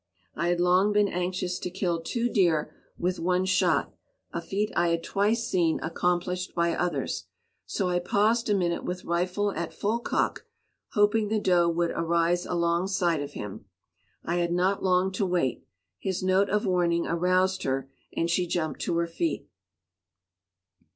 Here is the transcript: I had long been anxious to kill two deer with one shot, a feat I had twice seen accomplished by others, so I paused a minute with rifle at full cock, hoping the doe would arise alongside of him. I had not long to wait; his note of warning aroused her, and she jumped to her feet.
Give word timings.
I 0.33 0.47
had 0.47 0.59
long 0.59 0.91
been 0.93 1.07
anxious 1.07 1.59
to 1.59 1.69
kill 1.69 2.01
two 2.01 2.27
deer 2.27 2.73
with 2.97 3.19
one 3.19 3.45
shot, 3.45 3.93
a 4.33 4.41
feat 4.41 4.71
I 4.75 4.87
had 4.87 5.03
twice 5.03 5.47
seen 5.47 5.79
accomplished 5.83 6.55
by 6.55 6.73
others, 6.73 7.25
so 7.67 7.87
I 7.87 7.99
paused 7.99 8.49
a 8.49 8.55
minute 8.55 8.83
with 8.83 9.05
rifle 9.05 9.51
at 9.51 9.75
full 9.75 9.99
cock, 9.99 10.47
hoping 10.93 11.27
the 11.27 11.39
doe 11.39 11.69
would 11.69 11.91
arise 11.91 12.47
alongside 12.47 13.21
of 13.21 13.33
him. 13.33 13.65
I 14.25 14.37
had 14.37 14.51
not 14.51 14.81
long 14.81 15.11
to 15.11 15.23
wait; 15.27 15.67
his 15.99 16.23
note 16.23 16.49
of 16.49 16.65
warning 16.65 17.05
aroused 17.05 17.61
her, 17.61 17.87
and 18.17 18.27
she 18.27 18.47
jumped 18.47 18.81
to 18.81 18.97
her 18.97 19.07
feet. 19.07 19.47